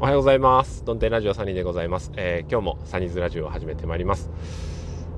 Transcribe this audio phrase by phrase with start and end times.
[0.00, 0.82] おはようございます。
[0.86, 2.10] ドンテンラジオサニーでございます。
[2.16, 4.30] えー、今日もサニーズラジオを始めてまいります。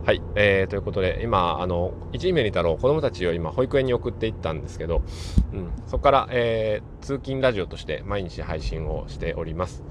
[0.04, 5.02] はい、えー、ということで、今、あの、一位目に太郎、子供たちを今、保育園に送っていったんですけど、
[5.52, 9.84] うん、そこから、えー、通勤ラジオとして毎日配信をしております。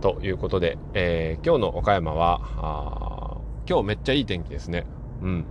[0.00, 3.38] ということで、えー、今日の岡山は、
[3.68, 4.86] 今日めっちゃいい天気ですね。
[5.22, 5.44] うん。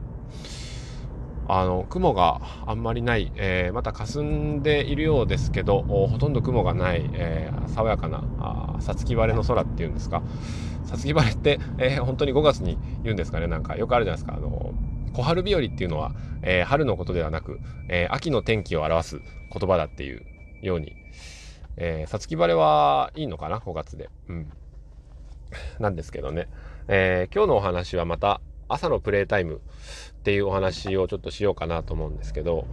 [1.47, 10.23] あの雲があんまりない、えー、また霞んでいるようですけどほとんど雲がない、えー、爽やかなさつき晴れの空っていうんですか。
[10.85, 13.47] さつき晴れって、えー、本当に5月に言うんですかね。
[13.47, 14.37] なんかよくあるじゃないですか。
[14.37, 14.73] あの
[15.13, 16.11] 小春日和っていうのは、
[16.41, 19.21] えー、春のことではなく、えー、秋の天気を表す
[19.51, 20.23] 言葉だっていう
[20.61, 20.95] ように
[22.07, 24.09] さつき晴れはいいのかな5月で。
[24.27, 24.51] うん。
[25.79, 26.47] なんですけどね、
[26.87, 29.59] えー、今日のお話はまた朝のプレイタイムっ
[30.23, 32.65] ていうお話をちょっとしようかなと思うんですけど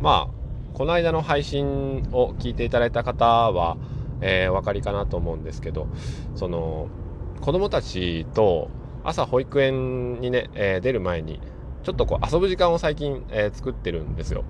[0.00, 0.42] まあ
[0.74, 3.76] この間の配信を聞いていただいた方は、
[4.20, 5.88] えー、お分かりかなと思うんですけど
[6.34, 6.88] その
[7.40, 8.70] 子供たちと
[9.04, 11.40] 朝保育園にね、えー、出る前に
[11.82, 14.44] ちょっとこう遊ぶ時間を最近、えー、作ってるんですよ。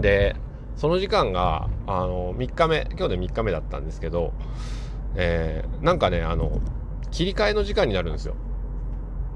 [0.00, 0.36] で
[0.76, 4.34] その時間があの3日目今日で3日目だったんですけど、
[5.14, 6.60] えー、なんかねあの
[7.10, 8.34] 切り替えの時間になるんですよ。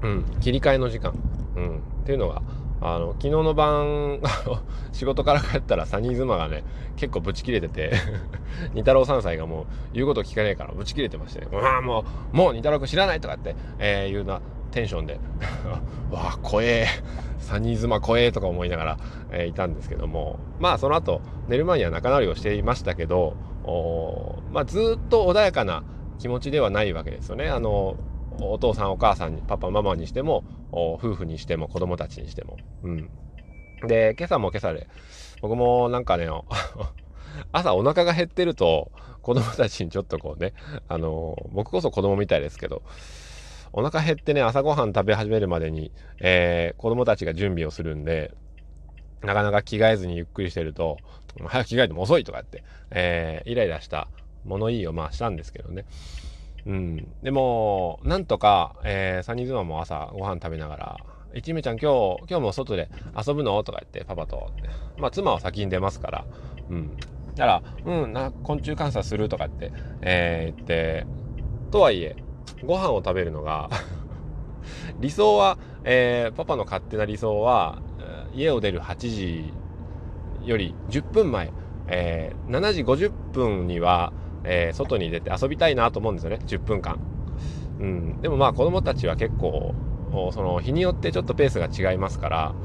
[0.03, 1.13] うん、切り替えの時間、
[1.55, 2.41] うん、っていうのが
[2.81, 4.19] あの昨日の晩
[4.91, 6.63] 仕事から帰ったらサニーズマがね
[6.95, 7.91] 結構ブチ切れてて
[8.73, 14.41] 二太郎3歳がもう言うこと聞かねえからブチ切れてましてね「あもうもう二太郎君知らない」とかって、えー、いうな
[14.71, 15.19] テンションで
[16.09, 16.87] 「わあ怖え。
[17.37, 18.97] サニーズマ怖え」とか思いながら、
[19.31, 20.39] えー、いたんですけども。
[20.59, 25.83] まあその後寝る前には仲直りをしていましたけどお、まあ、ずっと穏やかな
[26.19, 27.49] 気持ちではないわけですよね。
[27.49, 27.95] あの
[28.39, 32.57] お父さんお母さんにパパママにしても夫婦にしても子供たちにしても。
[32.83, 33.09] うん。
[33.87, 34.87] で今朝も今朝で
[35.41, 36.27] 僕もなんかね
[37.51, 40.53] 朝お腹が減ってると子供たちにちょっとこうね
[40.87, 42.83] あの僕こそ子供みたいですけど
[43.73, 48.33] お腹減ってね朝ごはん食べ始めるまでに、えー、子供たちが準備をするんで
[49.21, 50.97] なかなか着替えずにゆっくりしてると
[51.45, 54.07] 早く着替えても遅いとかって、えー、イライラした
[54.43, 55.85] 物言いをまあしたんですけどね
[56.65, 57.07] うん。
[57.23, 60.97] でも、なんとか、えー、サニーズマも朝ご飯食べながら、
[61.33, 63.63] 一味ちゃん今日、今日も外で遊ぶの？
[63.63, 64.51] とか言って、パパと。
[64.97, 66.25] まあ、妻は先に出ますから、
[66.69, 66.95] うん。
[67.35, 67.63] だから、
[68.03, 69.29] うん、な、昆虫観察する？
[69.29, 71.05] とかって、えー、言って、
[71.71, 72.15] とはいえ、
[72.65, 73.69] ご飯を食べるのが
[74.99, 77.81] 理想は、えー、パパの勝手な理想は、
[78.33, 79.53] 家を出る8時
[80.43, 81.51] より10分前、
[81.87, 84.13] えー、7時50分には、
[84.43, 86.39] えー、外に出て遊びたいなと思うんですよね。
[86.45, 86.99] 10分間、
[87.79, 89.73] うん、でもまあ子供たちは結構
[90.33, 92.55] その日によってちょっとペースが違いますから、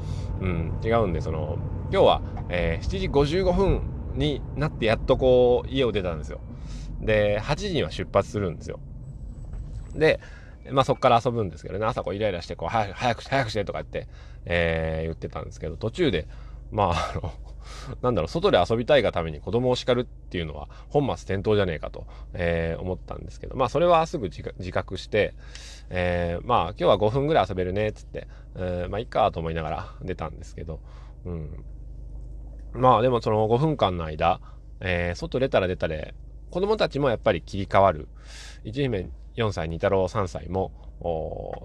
[0.41, 1.57] うん、違うんでその
[1.91, 3.81] 今日は、えー、7時55分
[4.15, 6.39] になってやっとこう家を出たんですよ。
[7.01, 8.79] で8時には出発するんですよ。
[9.95, 10.19] で
[10.71, 11.85] まあそこから遊ぶんですけどね。
[11.85, 14.07] 朝こうイライラしてこう早く早く早くしてとか言って、
[14.45, 16.27] えー、言ってたんですけど途中で
[16.71, 17.31] まああの
[18.01, 25.33] なんだろう、外で遊びたいがために子供を叱るっていうのは本末転倒じゃねえかと、えー、思ったんですけど、まあそれはすぐ自覚して、
[25.89, 30.79] えー、まあ今日は5分ぐらい遊べるねっつって、えー、まあいいかと思いながら出たんですけど、
[31.25, 31.65] うん。
[32.73, 34.41] まあでもその5分間の間、
[34.79, 36.13] えー、外出たら出たで、
[36.51, 38.07] 子供たちもやっぱり切り替わる。
[38.63, 40.71] 一姫4歳、二太郎3歳も、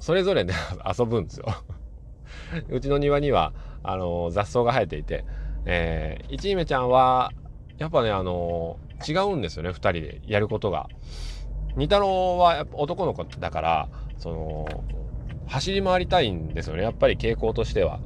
[0.00, 0.54] それぞれね
[0.98, 1.46] 遊ぶんですよ
[2.70, 5.24] うちの庭には、あの雑草が生えていて、
[5.64, 7.32] えー、一姫ちゃんは、
[7.78, 10.88] やっぱね、あの、違うんですよね、二人でやることが。
[11.76, 13.88] 二太郎はやっぱ男の子だから、
[14.18, 14.66] その、
[15.46, 18.00] 走り回りたいんですよね、やっぱり傾向としては。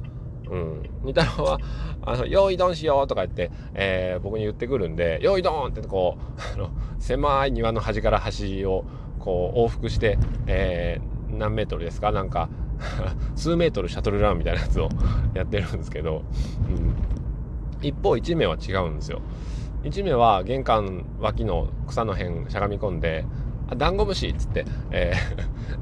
[0.49, 0.89] うん。
[1.03, 1.59] 二太郎は、
[2.03, 8.85] あの、用意ドンしようとか言って、えー、僕に言ってくるんで、用意ドンってこう、あの、狭い庭の端から端を、
[9.19, 10.17] こう、往復して、
[10.47, 12.49] えー、何メートルですかなんか
[13.35, 14.89] 数メートルシャトルランみたいなやつを
[15.33, 16.23] やってるんですけど、
[16.69, 17.17] うん。
[17.81, 19.21] 一方1名は違うんですよ
[19.83, 23.25] 1名は玄関脇の草の辺しゃがみ込んで
[23.69, 25.13] 「あダンゴムシ」っつって、え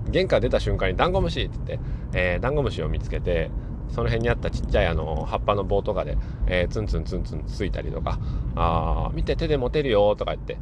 [0.07, 1.79] ー、 玄関出た瞬間に「ダンゴムシ」っつって、
[2.13, 3.49] えー、ダンゴムシを見つけて
[3.89, 8.19] その辺にあったちっちゃいあの葉っぱの棒とかで、えー、ツンツンツンツンついたりとか
[8.55, 10.57] 「あ見て手で持てるよ」とか言って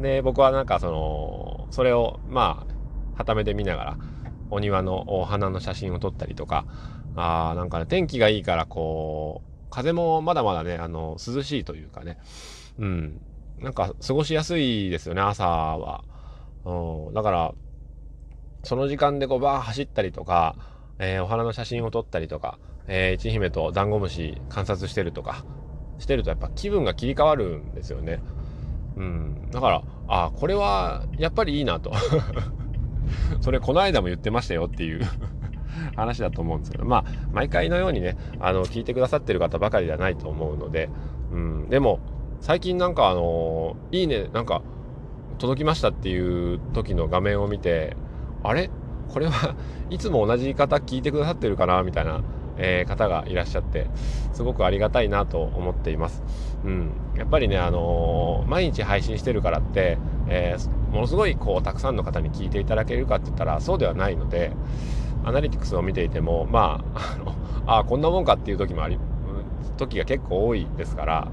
[0.00, 3.96] で僕はなんかそのそれをまあはためで見ながら
[4.52, 6.64] お庭のお花の写真を撮ったりとか
[7.16, 12.18] あなんかね天気がいいからこう風もまだまだね、あの、涼しいというかね、
[12.78, 13.20] うん、
[13.58, 16.04] なんか過ごしやすいですよね、朝は。
[16.64, 17.54] うん、だから、
[18.62, 20.56] その時間でこうバー走ったりとか、
[20.98, 25.44] えー、お花の写真を撮ったりとか、えー、一姫とダンゴムシ観察してるとか、
[25.98, 28.22] してるとやっぱ気分が切り替わるんですよね。
[28.96, 31.92] うん、だからあこれはやっぱりいいなと。
[33.40, 35.02] それこの間も言ってましたよっていう
[35.96, 40.88] 話だと思うんですけどまあ毎回のようにねあの聞いてくださってる方ばかりではないと思うので、
[41.32, 42.00] うん、でも
[42.40, 44.62] 最近なんかあのいいねなんか
[45.38, 47.96] 届きましたっていう時の画面を見て
[48.42, 48.70] あれ？
[49.08, 49.54] これは
[49.90, 52.22] いつも同じ方聞いてくださってるかなみたいな、
[52.56, 53.88] えー、方がいらっしゃって
[54.32, 56.22] すごくありがたいなと思っています。
[56.64, 59.98] うん、やっぱりね、あのー、毎日配信してるからって、
[60.28, 64.52] えー、ものすごいこうたくさんの方に聞いていただけるかって言ったらそうではないので
[65.24, 67.34] アナリティクスを見ていてもまああの
[67.66, 68.98] あこんなもんかっていう時もあり
[69.76, 71.32] 時が結構多いですから、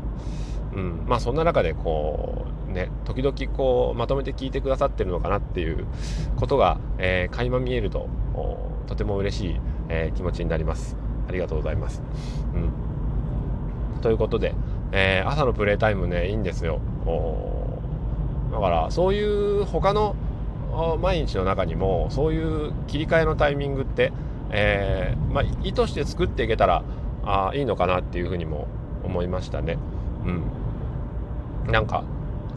[0.73, 5.85] うん、まあそんな中でこうね時々こうまとめて聞いてくださってるのかなっていう
[6.38, 8.07] ことが、えー、垣間見えると
[8.88, 10.95] とても嬉しい、えー、気持ちになります。
[11.27, 12.01] ありがとうございます、
[12.55, 14.55] うん、ということで、
[14.91, 16.81] えー、朝のプレイタイムねいいんですよ。
[18.51, 20.16] だからそういう他の
[21.01, 24.13] 毎日の中にもそういう切り替えのタイミングって、
[24.51, 26.84] えー、まあ、意図して作っていけたら
[27.24, 28.68] あいいのかなっていうふうにも
[29.04, 29.78] 思いましたね。
[30.25, 30.31] う
[31.69, 32.04] ん、なんか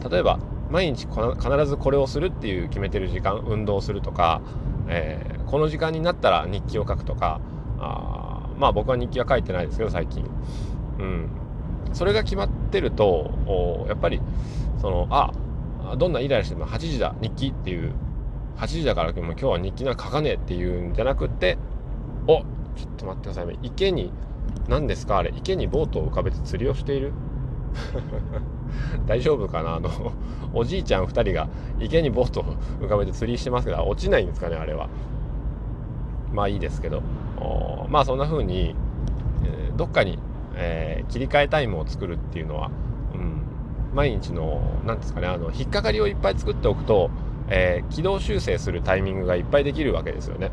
[0.09, 4.41] 例えば毎日必ずこれをするっていう決めてる時間運動するとか、
[4.87, 7.39] えー、この時間になったら日記を書くとか
[7.79, 10.25] あまあ僕は日記は書いてないですけど最近、
[10.99, 11.29] うん、
[11.93, 14.21] それが決まってるとやっぱり
[14.81, 15.31] そのあ
[15.97, 17.93] どんなイライラしても8時だ日記っていう
[18.57, 21.57] 8時だからも今日は日記なんか書かねえっていうんじゃなくって
[22.27, 23.59] おちょっと待ってくださいね。
[23.61, 24.11] 池に
[24.67, 25.17] 何ですか？
[25.17, 27.11] あれ池にボートを浮かべて釣りをしている？
[29.07, 29.75] 大丈夫かな？
[29.75, 29.89] あの
[30.53, 31.47] おじいちゃん2人が
[31.79, 32.43] 池にボートを
[32.81, 34.87] 浮かべて釣りしてますけど落ちないんですかねあれは。
[36.31, 37.01] まあいいですけど。
[37.89, 38.75] まあそんな風に、
[39.43, 40.17] えー、どっかに、
[40.55, 42.71] えー、切り替えタイムを作るっていうのは、
[43.13, 43.41] うん、
[43.93, 47.11] 毎日の何ですかねあの引っかかりをいっぱい作っておくと、
[47.49, 50.51] えー、軌道修正するタイミングがいっぱいできるわけですよね。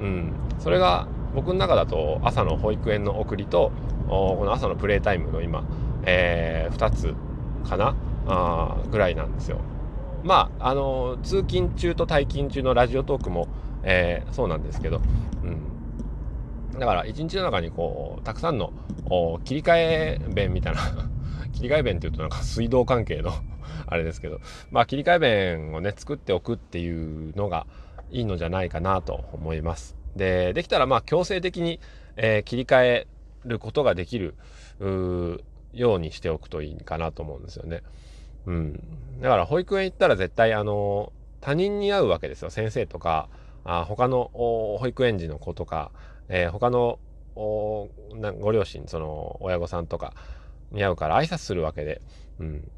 [0.00, 3.72] うん、それが僕の中だと朝の保育園の送りと
[4.08, 5.64] この朝のプレータイムの今、
[6.04, 7.14] えー、2つ
[7.68, 7.96] かな
[8.26, 9.60] あぐらいなんですよ。
[10.22, 13.46] まあ、あの通勤中と退勤中のラジオトークも、
[13.84, 15.00] えー、そうなんですけど、
[15.44, 18.72] うん、だから一日の中にこうたくさんの
[19.44, 20.80] 切り替え弁みたいな
[21.56, 23.32] 切り替え弁っていうとなんか水道関係の
[23.88, 27.66] あれですけど、まあ切り替え弁をね、作っておくっていうのが
[28.10, 29.96] いいのじゃないかなと思います。
[30.14, 31.80] で、できたらまあ強制的に、
[32.16, 33.06] えー、切り替え
[33.44, 34.34] ることができる
[35.72, 37.82] ようにしておくといいかなと思うんですよね。
[38.46, 38.72] うん。
[39.20, 42.50] だから保育園行ったら絶対あの、他人に会うわけですよ。
[42.50, 43.28] 先生とか、
[43.64, 45.90] あ他の保育園児の子とか、
[46.28, 46.98] えー、他の
[47.34, 50.14] ご両親、その親御さんとか、
[50.72, 52.00] 似合うから挨拶するわけで、
[52.38, 52.70] うん。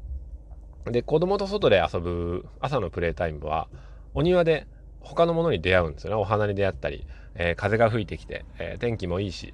[0.85, 3.67] で、子供と外で遊ぶ朝のプレイタイムは、
[4.13, 4.67] お庭で
[5.01, 6.15] 他のものに出会うんですよね。
[6.15, 7.05] お花に出会ったり、
[7.35, 9.53] えー、風が吹いてきて、えー、天気もいいし、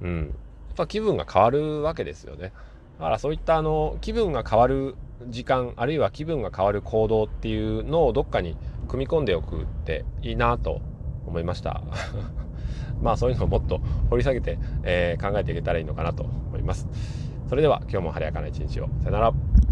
[0.00, 0.18] うん。
[0.18, 2.52] やっぱ気分が変わるわけですよね。
[2.98, 4.94] だからそういったあの、気分が変わる
[5.28, 8.56] 時間、あるいは気分が変わる行動っていうのをどっかに
[8.88, 10.80] 組み込んでおくっていいなと
[11.26, 11.82] 思いました。
[13.00, 13.80] まあそういうのをもっと
[14.10, 16.86] 掘り下げて、えー、考えていけたらいいのかなと思います。
[17.52, 18.88] それでは今日も晴れやかな一日を。
[19.04, 19.71] さよなら。